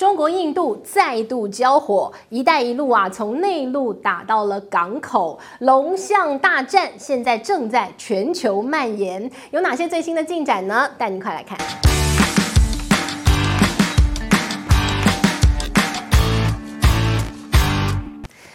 [0.00, 9.30] 中国、印度再度交火，“一带一路”啊，从内陆打到了港口，龙象大战现在正在全球蔓延。
[9.50, 10.88] 有哪些最新的进展呢？
[10.96, 11.58] 带您快来看。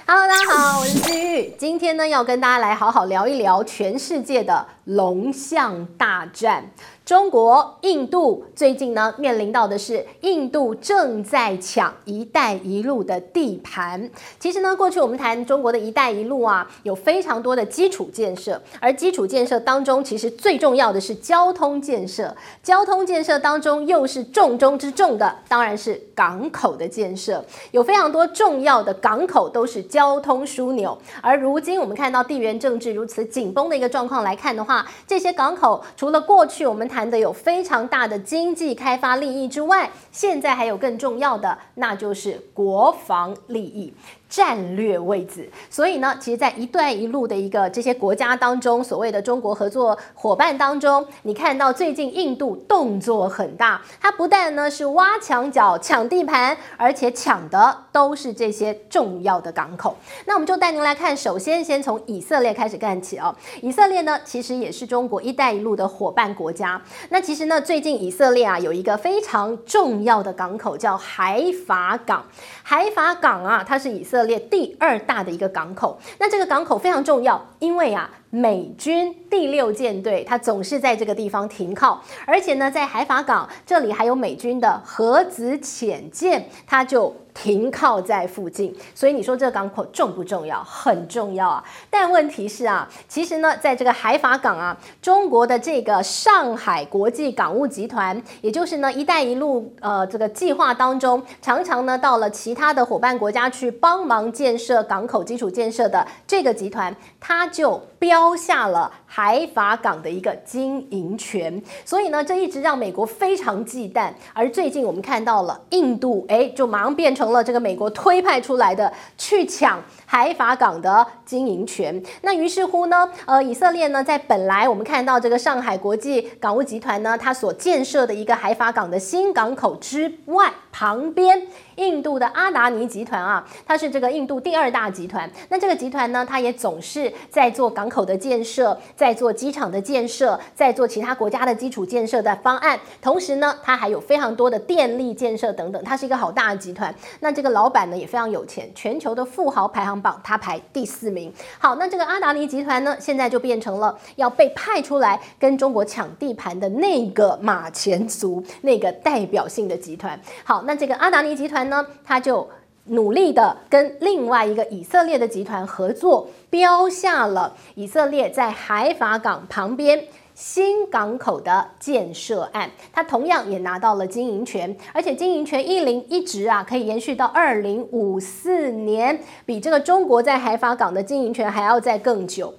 [0.08, 6.72] Hello，大家好，我是姿玉，今天呢要跟大家来好好聊一聊全世界的龙象大战。
[7.06, 14.10] 中国、印度最近呢面临到的是印度正在抢“一带一路”的地盘。
[14.40, 22.36] 其实呢，过去我们谈中国的一带一路啊，有非常多的基础建设，而基础建设当中，其实最重要的是交通建设。
[22.64, 27.46] 交通建设当中，又是重中之重的，当然是港口的建设。
[27.70, 30.98] 有非常多重要的港口都是交通枢纽。
[31.22, 43.94] 而如今我们看到地缘政治如此紧绷的一个状况来看的话，这些港口除了过去我们谈的有非常大的经济开发利益之外，现在还有更重要的，那就是国防利益。
[44.28, 59.96] 战略位置，所以呢，其实，在一带一路的一个这些国家当中，所谓的中国合作伙伴当中，你看到最近印度动作很大，它不但呢是挖墙脚抢地盘，而且抢的都是这些重要的港口。
[60.26, 63.34] 那我们就带您来看，首先先从以色列开始干起哦。
[63.62, 66.82] 以色列呢，其实也是中国一带一路的伙伴国家。
[67.10, 72.26] 那其实呢，最近以色列啊有一个非常重要的港口叫海法港，
[72.64, 74.26] 海法港啊，它是以色色。
[74.26, 87.16] 列第二大的一个港口，那这个港口非常重要，因为啊，美军第六舰队它总是在这个地方停靠，而且呢，在海法港这里还有美军的核子潜舰，它就。
[87.36, 90.64] 停靠在附近，所以你说这个港口重不重要？
[90.64, 91.62] 很重要啊！
[91.90, 114.12] 但问题是啊，其实呢，在这个海法港啊，中国的这个上海国际港务集团，也就是呢“一带一路”呃这个计划当中，常常呢到了其他的伙伴国家去帮忙建设港口基础建设的这个集团，它就标下了海法港的一个经营权，所以呢，这一直让美国非常忌惮。
[114.34, 117.16] 而最近我们看到了印度，哎，就马上变。
[117.16, 122.04] 成了这个美国推派出来的去抢海法港的经营权。
[122.24, 131.48] 那于是乎呢，呃，以色列呢，在本来我们看到这个上海国际港务集团呢，它所建设的一个海法港的新港口之外，旁边。
[131.76, 135.30] 印度的阿达尼集团啊，它是这个印度第二大集团。
[135.50, 142.80] 那这个集团呢，它也总是在做港口的建设，在做机场的建设，在做其他国家的基础建设的方案。
[143.02, 145.84] 同时呢，它还有非常多的电力建设等等。
[145.84, 146.94] 它是一个好大的集团。
[147.20, 151.34] 那这个老板呢，也非常有钱，全球的富豪排行榜它排第四名。
[151.60, 160.18] 好，那这个阿达尼集团呢，现在就变成了要被派出来跟中国抢地盘的那个马前卒，那个代表性的集团。
[160.44, 161.65] 好，那这个阿达尼集团。
[161.70, 162.48] 呢，他就
[162.86, 170.06] 努力的跟另外一个以色列的集团合作，标下了以色列在海法港旁边
[170.36, 172.70] 新港口的建设案。
[172.94, 182.54] 他同样也拿到了经营权，而且经营权一零一直啊可以延续到二零五四年，比这个中国在海法港的经营权还要再更久。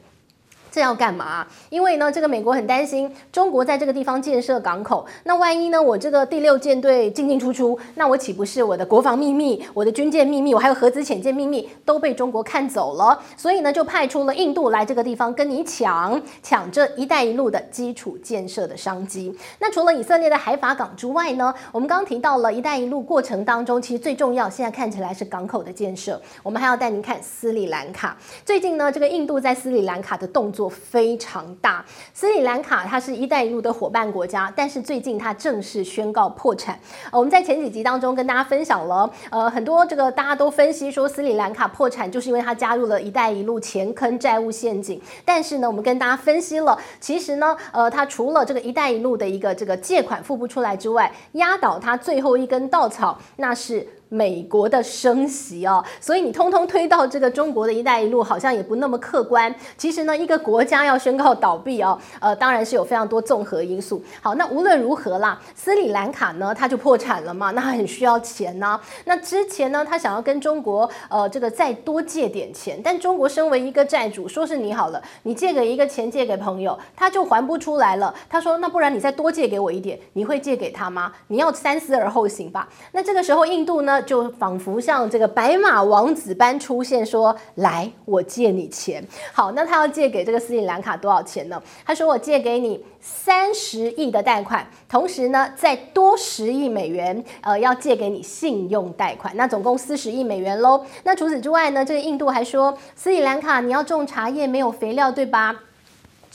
[0.76, 1.46] 这要干嘛？
[1.70, 13.18] 因为呢，这个美国很担心中国在这个地方建设港口，那万一呢，我这个第六舰队进进出出，那我岂不是我的国防秘密、我的军舰秘密，我还有核子潜舰秘密都被中国看走了？
[13.38, 19.34] 所以呢，就派出了印度来这个地方跟你抢抢这一带一路的基础建设的商机。
[19.58, 26.20] 那除了以色列的海法港之外呢，我们刚刚提到了一带一路过程当中，其实最重要，现在看起来是港口的建设。
[26.42, 28.14] 我们还要带您看斯里兰卡。
[28.44, 30.65] 最近呢，这个印度在斯里兰卡的动作。
[30.68, 36.78] 非常大，斯里兰卡它是一带一路的伙伴国家，但是最近它正式宣告破产。
[37.10, 45.00] 呃，我们在前几集当中跟大家分享了，呃，很多这个大家都分析说斯里兰卡破产就是因为它加入了一带一路前坑债务陷阱。
[45.24, 53.86] 但是呢，我们跟大家分析了，其实呢，呃，它除了这个一带一路的一个这个借款付不出来之外，压倒它最后一根稻草，那是。
[54.08, 59.52] 美国的升息哦，所以你通通推到这个中国的一带一路，好像也不那么客观。
[59.76, 64.02] 其实呢，一个国家要宣告倒闭哦，呃，当然是有非常多综合因素。
[64.22, 68.80] 好，那无论如何啦，斯里兰卡呢，它就破产了嘛，那很需要钱呢。
[69.04, 78.14] 那之前呢，他想要跟中国呃这个再多借点钱，但中国身为一个债主，说是你好了，你借给一个钱借给朋友，他就还不出来了。
[78.28, 81.12] 他说，那不然你再多借给我一点，你会借给他吗？
[81.26, 82.68] 你要三思而后行吧。
[82.92, 83.95] 那这个时候印度呢？
[84.02, 91.62] 就仿佛像这个白马王子般出现，说：“来，我借你钱。”好，那他要借给这个斯里兰卡多少钱呢？
[91.84, 100.84] 他说：“我借给你三十亿的贷款，同时呢，再多十亿美元，呃，要借给你信用贷款，那总共四十亿美元喽。
[101.04, 105.62] 那除此之外呢，这个印度还说，斯里兰卡你要种茶叶没有肥料，对吧？”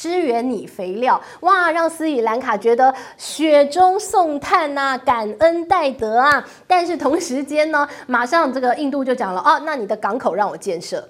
[0.02, 6.44] 支援你肥料，哇，让斯里兰卡觉得雪中送炭呐、感恩戴德啊！
[6.66, 11.08] 但是同时间呢，马上这个印度就讲了，哦，那你的港口让我建设。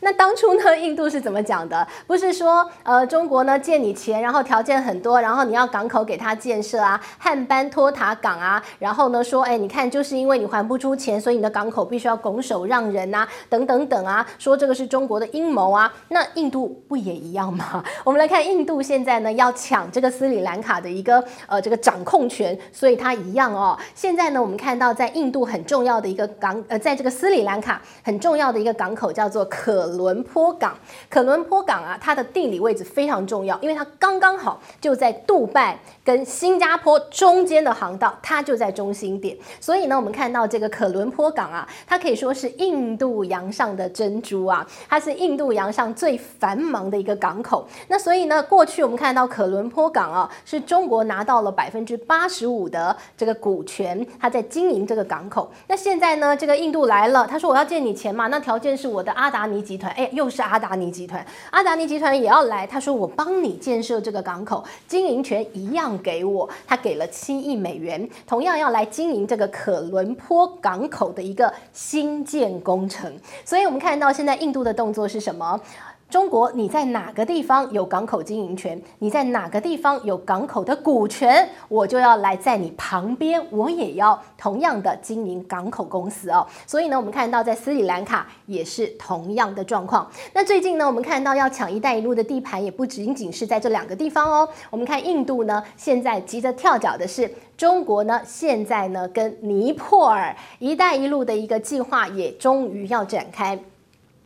[0.00, 1.86] 那当初呢，印度是怎么讲的？
[2.06, 15.92] 不是说，呃，中国呢借你钱，然后条件很多，然后你要港口给他建设啊，汉班托塔港啊，然后呢说，哎，你看，就是因为你还不出钱，所以你的港口必须要拱手让人啊，等等等啊，说这个是中国的阴谋啊。
[16.08, 17.82] 那印度不也一样吗？
[18.04, 23.76] 我们来看印度现在呢要抢这个斯里兰卡的一个呃这个掌控权，所以它一样哦。
[23.94, 29.85] 现在呢我们看到在印度很重要的一个港，呃，在这个斯里兰卡很重要的一个港口叫做可。
[29.86, 30.76] 可伦坡港，
[31.08, 39.36] 可伦坡港啊，它的地理位置非常重要，因为它刚刚好就在杜拜跟新加坡中间的航道，它就在中心点。
[39.60, 47.68] 所以呢，我们看到这个可伦坡港啊，它可以说是印度洋上的珍珠啊，它是印度洋上最繁忙的一个港口。
[47.86, 55.48] 那所以呢，过去我们看到可伦坡港啊，是中国拿到了百分之八十五的这个股权，它在经营这个港口。
[55.68, 59.92] 那现在呢，这个印度来了，他说我要借你钱嘛，那条件是我的阿达尼集团。
[59.92, 62.66] 哎，又是阿达尼集团，阿达尼集团也要来。
[62.66, 73.12] 他说：“我帮你建设这个港口，经营权一样给我。”他给了七亿美元，同样要来经营这个可伦坡港口的一个新建工程。
[73.44, 75.60] 所以，我们看到现在印度的动作是什么？
[76.08, 78.80] 中国，你在哪个地方有港口经营权？
[79.00, 81.48] 你在哪个地方有港口的股权？
[81.68, 86.46] 我就要来在你旁边，我也要同样的经营港口公司哦。
[86.64, 90.08] 所以呢，我们看到在斯里兰卡也是同样的状况。
[90.32, 94.48] 那最近呢，我们看到要抢“一带一路”的地盘，也不仅仅是在这两个地方哦。
[94.70, 103.58] 我们看印度呢，现在急着跳脚的是中国呢，现在呢跟尼泊尔“一带一路”的一个计划也终于要展开。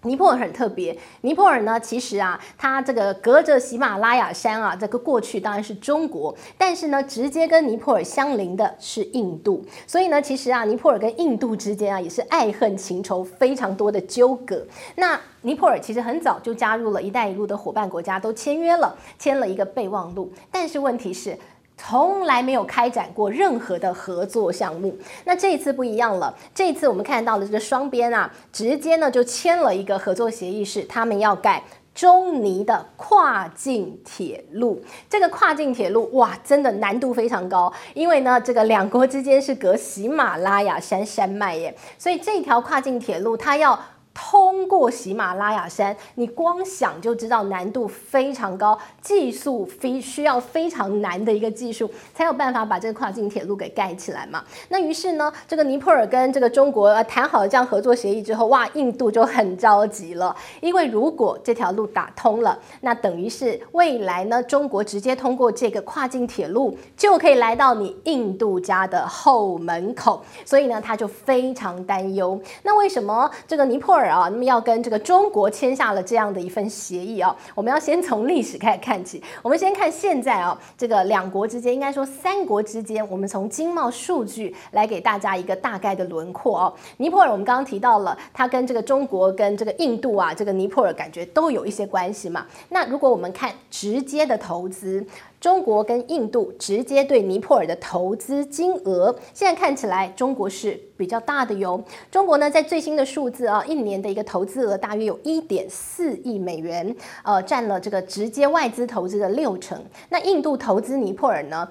[0.02, 14.66] 尼泊尔很特别，尼泊尔呢，其实啊，它这个隔着喜马拉雅山啊，这个过去当然是中国，但是呢，直接跟尼泊尔相邻的是印度，所以呢，其实啊，尼泊尔跟印度之间啊，也是爱恨情仇非常多的纠葛。
[14.96, 21.36] 那尼泊尔其实很早就加入了一带一路的伙伴国家，都签约了，签了一个备忘录，但是问题是。
[21.82, 24.94] 从来没有开展过任何的合作项目，
[25.24, 26.36] 那这一次不一样了。
[26.54, 34.84] 这一次我们看到的这个双边啊，直接呢就签了一个合作协议，是他们要盖中尼的跨境铁路。
[35.08, 43.80] 这个跨境铁路哇，真的难度非常高，因为呢，这个两国之间是隔喜马拉雅山山脉耶，所以这条跨境铁路它要。
[44.22, 54.44] 通过喜马拉雅山，你光想就知道难度非常高，技术非需要非常难的一个技术，才有办法把这个跨境铁路给盖起来嘛。
[54.68, 72.38] 那于是呢，这个尼泊尔跟这个中国呃谈好了这样合作协议之后，哇，印度就很着急了，因为如果这条路打通了，那等于是未来呢，中国直接通过这个跨境铁路就可以来到你印度家的后门口，所以呢，他就非常担忧。
[72.62, 74.09] 那为什么这个尼泊尔？
[74.10, 79.22] 啊，那么要跟这个中国签下了这样的一份协议啊，我们要先从历史开始看起。
[79.42, 86.74] 我们先看现在啊，这个两国之间，应该说三国之间，我们从经贸数据来给大家一个大概的轮廓哦。
[86.96, 92.46] 尼泊尔我们刚刚提到了，它跟这个中国跟这个印度啊，这个尼泊尔感觉都有一些关系嘛。
[92.68, 95.06] 那如果我们看直接的投资。
[95.40, 101.82] 中国跟印度直接对尼泊尔的投资金额，现在看起来中国是比较大的哟。
[102.10, 109.82] 中国呢，在最新的数字啊，一年的一个投资额大约有一点四亿美元，呃，占了这个直接外资投资的六成。
[110.08, 111.68] 那印度投资尼泊尔呢，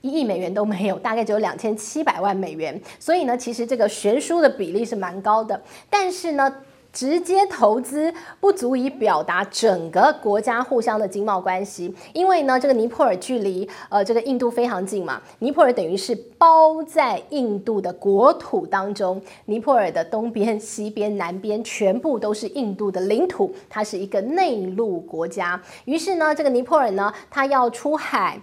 [0.00, 2.80] 一亿美元都没有，大概只有两千七百万美元。
[2.98, 5.60] 所以呢，其实这个悬殊的比例是蛮高的。
[5.88, 6.54] 但是呢，
[6.92, 25.60] 直接投资不足以表达整个国家互相的经贸关系，因为呢，这个尼泊尔距离呃这个印度非常近嘛，尼泊尔等于是包在印度的国土当中，尼泊尔的东边、西边、南边全部都是印度的领土，它是一个内陆国家。
[25.84, 28.40] 于是呢，这个尼泊尔呢，它要出海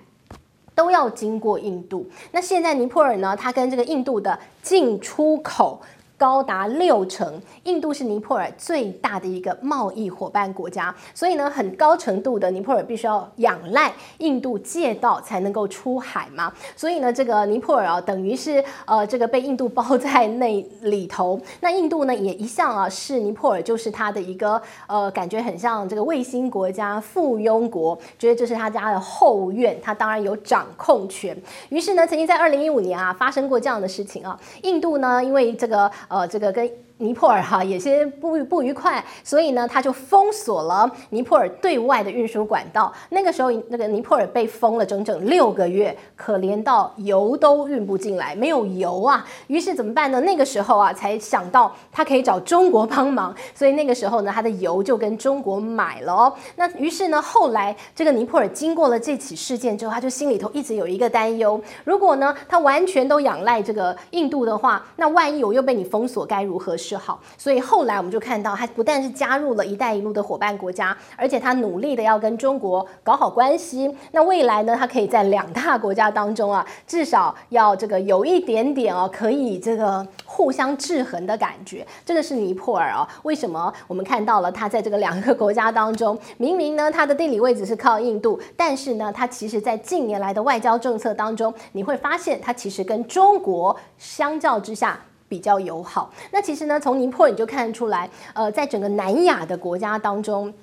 [0.74, 2.08] 都要经过印度。
[2.32, 5.82] 那现在尼泊尔呢，它跟这个印度的进出口。
[6.18, 7.40] 高达六成。
[7.64, 16.52] 印度是尼泊尔最大的一个贸易伙伴国家，所以呢，很高程度的尼泊尔必须要仰赖印度借道才能够出海嘛。
[16.76, 21.40] 所以呢，这个尼泊尔啊，等于是呃，这个被印度包在那里头。
[21.62, 31.38] 那印度呢，也一向啊是尼泊尔就是他的一个呃，感觉很像这个卫星国家、附庸国，觉得这是他家的后院，他当然有掌控权。
[31.70, 36.70] 于是呢，曾经在二零一五年啊，发生过这样的事情啊，印度呢，因为这个哦，这个跟
[37.00, 42.92] 尼泊尔哈有些不不愉快，所以呢，他就封锁了尼泊尔对外的运输管道。
[43.10, 49.24] 那个时候，那个尼泊尔被封了整整六个月，可怜到油都运不进来，没有油啊。
[49.46, 50.20] 于是怎么办呢？
[50.22, 53.36] 那个时候啊，才想到他可以找中国帮忙。
[53.54, 56.34] 所以那个时候呢，他的油就跟中国买了哦。
[56.56, 73.94] 那于是呢，后来这个尼泊尔经过了这起事件之后，他就心里头一直有一个担忧：如果呢，他完全都仰赖这个印度的话，那万一我又被你封锁，该如何是好，所以后来我们就看到，他不但是加入了一带一路的伙伴国家，而且他努力的要跟中国搞好关系。
[74.12, 81.86] 那未来呢，他可以在两大国家当中啊，至少要这个有一点点哦，可以这个互相制衡的感觉。
[82.06, 94.98] 这个是尼泊尔啊，为什么我们看到了他在这个两个国家当中，明明呢他的地理位置是靠印度，但是呢，他其实在近年来的外交政策当中，你会发现他其实跟中国相较之下。
[95.28, 96.12] 比较友好。
[96.32, 100.54] 那其实呢，从尼泊尔你就看得出来，呃，在整个南亚的国家当中。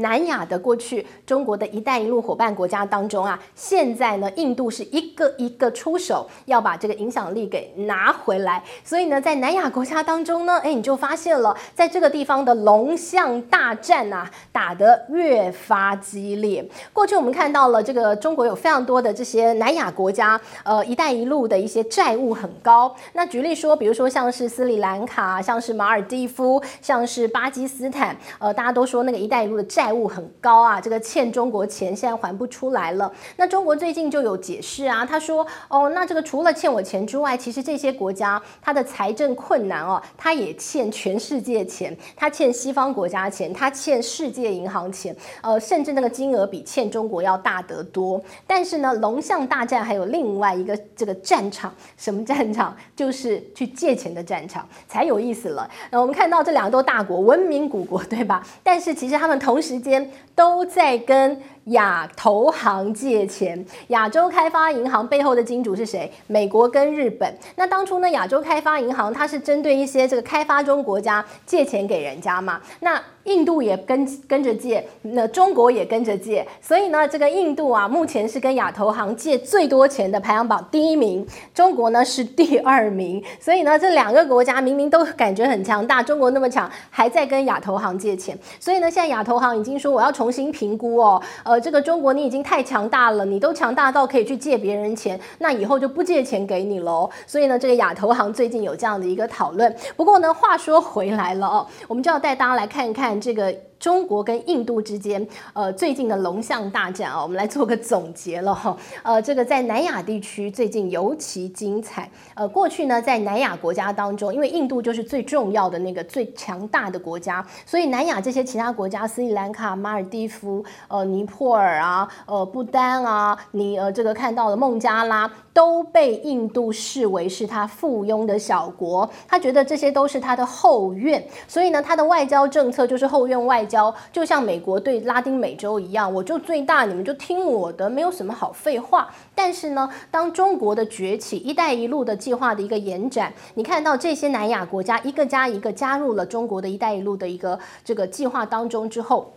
[0.00, 8.62] 南亚的过去，中国的一带一路伙伴国家当中啊，现在呢，印度是一个一个出手，要把这个影响力给拿回来。
[8.82, 16.66] 所以呢，在南亚国家当中呢，哎，你就发现了，在这个地方的龙象大战啊，打得越发激烈。
[16.92, 22.94] 过去我们看到了，这个中国有非常多的这些南亚国家，呃，一带一路的一些债务很高。
[23.12, 29.89] 那举例说，比如说像是斯里兰卡，像是马尔蒂夫，像是巴基斯坦，呃，大家都说那个一带一路的债。
[29.90, 33.12] 债务很高啊，这个欠中国钱现在还不出来了。
[33.34, 48.22] 那中国最近就有解释啊，他说哦，那这个除了欠我钱之外，其实这些国家它的财政困难哦，它也欠全世界钱，它欠西方国家钱，它欠世界银行钱，呃，甚至那个金额比欠中国要大得多。
[48.46, 52.76] 但是呢，龙象大战还有另外一个这个战场，什么战场？
[52.94, 55.68] 就是去借钱的战场，才有意思了。
[55.90, 58.46] 那我们看到这两个都大国，文明古国，对吧？
[58.62, 66.10] 但是其实他们同时时间都在跟亚投行借钱，亚洲开发银行背后的金主是谁？
[66.26, 67.32] 美国跟日本。
[67.56, 72.60] 那当初呢，亚洲开发银行它是针对一些这个开发中国家借钱给人家嘛？
[72.80, 81.24] 那印度也跟跟着借，那中国也跟着借，所以呢，这个印度啊，目前是跟亚投行借最多钱的排行榜第一名，
[81.54, 83.22] 中国呢是第二名。
[83.38, 88.36] 所以呢，这两个国家明明都感觉很强大，中国那么强，还在跟亚投行借钱。
[88.58, 97.08] 所以呢，现在亚投行已经说我要重新评估哦，呃，这个中国你已经太强大了，你都强大到可以去借别人钱，那以后就不借钱给你喽。
[97.26, 99.72] 所以呢，这个亚投行最近有这样的一个讨论。
[99.96, 103.20] 不过呢，话说回来了哦，我们就要带大家来看一看。
[103.20, 108.76] 这个中国跟印度之间，呃，最近的龙象大战啊，我们来做个总结了哈。
[109.02, 112.08] 呃，这个在南亚地区最近尤其精彩。
[112.34, 125.30] 呃，过去呢，在南亚国家当中，因为印度就是最重要的那个最强大的国家，所以南亚这些其他国家，斯里兰卡、马尔地夫、呃，尼泊尔啊、呃，不丹啊，你呃，这个看到的孟加拉。
[125.52, 139.08] 都被印度视为是他附庸的小国，他觉得这些都是他的后院，所以呢，他的外交政策就是后院外交，就像美国对拉丁美洲一样，我就最大，你们就听我的，没有什么好废话。
[139.34, 149.32] 但是呢，当中国的崛起，一带一路的计划的一个延展，你看到这些南亚国家一个加一个加入了中国的一带一路的一个这个计划当中之后。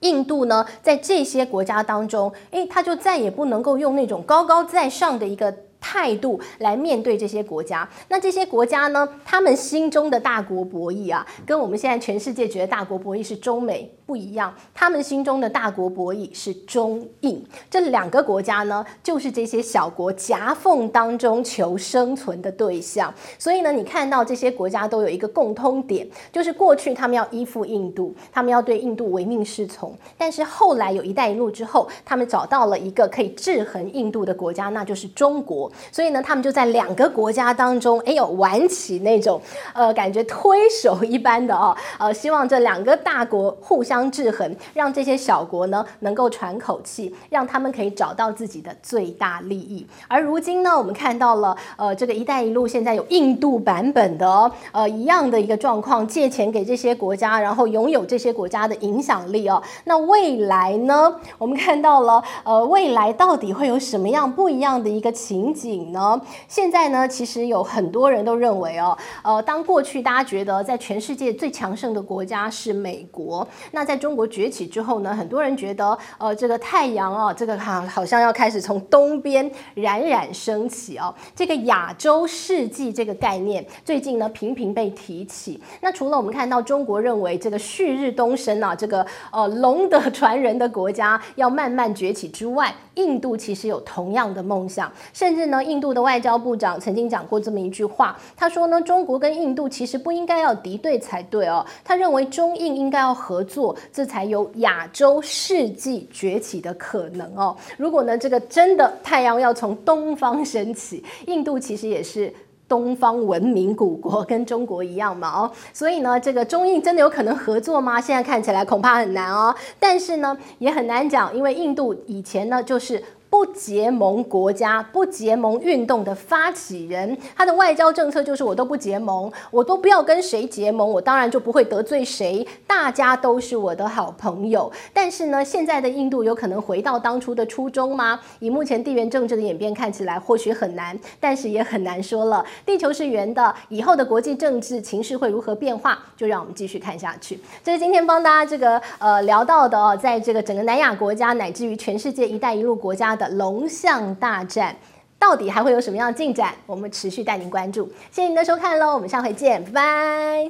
[0.00, 5.50] 印度呢，在这些国家当中，诶，他就再也不能够用那种高高在上的一个
[5.86, 7.88] 态度来面对这些国家。
[8.08, 13.92] 那这些国家呢，他们心中的大国博弈啊，跟我们现在全世界觉得大国博弈是中美。
[14.06, 23.12] 不一样，他们心中的大国博弈是中印这两个国家呢，就是这些小国夹缝当中求生存的对象。
[23.36, 29.92] 所以呢，你看到这些国家都有一个共通点，就是过去他们要依附印度，他们要对印度唯命是从。
[30.16, 35.68] 但是后来有一带一路之后，他们找到了一个可以制衡印度的国家，那就是中国。
[35.92, 39.38] 所以呢，他们就在两个国家当中，哎呦，玩起那种
[39.74, 44.06] 呃感觉推手一般的哦， 呃，希望这两个大国互相。
[44.16, 49.84] 制衡，让这些小国呢能够喘口气，让他们可以找到自己的最大利益。
[50.06, 59.60] 而如今呢，我们看到了，呃，这个“一带一路”现在有印度版本的哦，呃，一样的一个状况，借钱给这些国家，然后拥有这些国家的影响力哦。
[59.84, 66.20] 那未来呢，我们看到了，呃，未来到底会有什么样不一样的一个情景呢？
[66.46, 81.14] 现在呢，其实有很多人都认为哦，呃，当过去大家觉得在全世界最强盛的国家是美国，那在中国崛起之后呢，很多人觉得，呃，这个太阳哦，这个好好像要开始从东边冉冉升起哦。
[81.34, 85.60] 这个亚洲世纪这个概念最近呢频频被提起。
[85.80, 107.56] 那除了我们看到中国认为这个旭日东升啊，这个呃龙的传人的国家要慢慢崛起之外，印度其实有同样的梦想，甚至呢，印度的外交部长曾经讲过这么一句话，他说呢，中国跟印度其实不应该要敌对才对哦，他认为中印应该要合作，这才有亚洲世纪崛起的可能哦。
[107.76, 112.32] 如果呢，这个真的太阳要从东方升起，印度其实也是
[112.68, 118.00] 东方文明古国，跟中国一样嘛哦，所以呢，这个中印真的有可能合作吗？
[118.00, 123.02] 现在看起来恐怕很难哦，但是呢，也很难讲，因为印度以前呢就是。
[123.36, 134.72] 不结盟国家、不结盟运动的发起人，他的外交政策就是我都不结盟，我都不要跟谁结盟，我当然就不会得罪谁，大家都是我的好朋友。
[134.90, 138.18] 但是呢，现在的印度有可能回到当初的初衷吗？
[138.38, 142.42] 以目前地缘政治的演变看起来，或许很难，但是也很难说了。
[142.64, 145.98] 地球是圆的，以后的国际政治情势会如何变化？
[146.16, 147.38] 就让我们继续看下去。
[147.62, 154.76] 这是今天帮大家这个呃聊到的哦，在这个整个南亚国家，乃至于全世界“一带一路”国家的龙象大战
[155.18, 156.54] 到底还会有什么样的进展？
[156.66, 157.86] 我们持续带您关注。
[158.10, 160.44] 谢谢您的收看喽，我们下回见，拜拜。